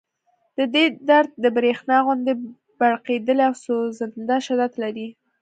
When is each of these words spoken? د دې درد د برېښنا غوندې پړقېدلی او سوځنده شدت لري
د 0.57 0.59
دې 0.73 0.85
درد 1.09 1.31
د 1.43 1.45
برېښنا 1.55 1.97
غوندې 2.05 2.33
پړقېدلی 2.79 3.43
او 3.47 3.53
سوځنده 3.63 4.37
شدت 4.45 4.73
لري 4.83 5.07